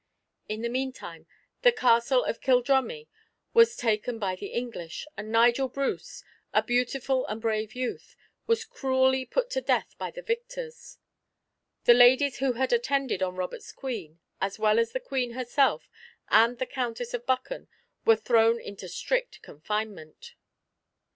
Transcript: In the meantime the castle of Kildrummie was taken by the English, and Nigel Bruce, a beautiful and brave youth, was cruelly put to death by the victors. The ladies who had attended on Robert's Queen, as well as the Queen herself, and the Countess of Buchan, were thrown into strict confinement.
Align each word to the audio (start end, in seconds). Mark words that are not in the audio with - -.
In 0.49 0.63
the 0.63 0.67
meantime 0.69 1.27
the 1.61 1.71
castle 1.71 2.23
of 2.23 2.41
Kildrummie 2.41 3.07
was 3.53 3.75
taken 3.77 4.17
by 4.17 4.35
the 4.35 4.47
English, 4.47 5.05
and 5.15 5.31
Nigel 5.31 5.67
Bruce, 5.67 6.23
a 6.51 6.63
beautiful 6.63 7.27
and 7.27 7.39
brave 7.39 7.75
youth, 7.75 8.15
was 8.47 8.65
cruelly 8.65 9.27
put 9.27 9.51
to 9.51 9.61
death 9.61 9.93
by 9.99 10.09
the 10.09 10.23
victors. 10.23 10.97
The 11.83 11.93
ladies 11.93 12.39
who 12.39 12.53
had 12.53 12.73
attended 12.73 13.21
on 13.21 13.35
Robert's 13.35 13.71
Queen, 13.71 14.19
as 14.41 14.57
well 14.57 14.79
as 14.79 14.91
the 14.91 14.99
Queen 14.99 15.33
herself, 15.33 15.87
and 16.31 16.57
the 16.57 16.65
Countess 16.65 17.13
of 17.13 17.27
Buchan, 17.27 17.67
were 18.03 18.15
thrown 18.15 18.59
into 18.59 18.89
strict 18.89 19.43
confinement. 19.43 20.33